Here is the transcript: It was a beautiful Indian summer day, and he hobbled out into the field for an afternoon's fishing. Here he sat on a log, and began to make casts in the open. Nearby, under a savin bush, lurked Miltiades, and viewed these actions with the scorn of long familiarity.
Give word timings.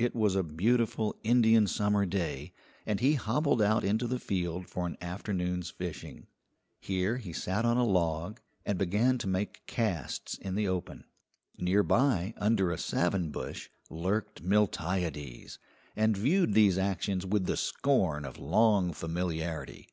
It 0.00 0.16
was 0.16 0.34
a 0.34 0.42
beautiful 0.42 1.14
Indian 1.22 1.68
summer 1.68 2.04
day, 2.04 2.52
and 2.86 2.98
he 2.98 3.14
hobbled 3.14 3.62
out 3.62 3.84
into 3.84 4.08
the 4.08 4.18
field 4.18 4.66
for 4.66 4.84
an 4.84 4.96
afternoon's 5.00 5.70
fishing. 5.70 6.26
Here 6.80 7.18
he 7.18 7.32
sat 7.32 7.64
on 7.64 7.76
a 7.76 7.86
log, 7.86 8.40
and 8.66 8.76
began 8.76 9.16
to 9.18 9.28
make 9.28 9.64
casts 9.68 10.36
in 10.36 10.56
the 10.56 10.66
open. 10.66 11.04
Nearby, 11.56 12.34
under 12.36 12.72
a 12.72 12.78
savin 12.78 13.30
bush, 13.30 13.68
lurked 13.88 14.42
Miltiades, 14.42 15.60
and 15.94 16.16
viewed 16.16 16.52
these 16.54 16.76
actions 16.76 17.24
with 17.24 17.46
the 17.46 17.56
scorn 17.56 18.24
of 18.24 18.40
long 18.40 18.92
familiarity. 18.92 19.86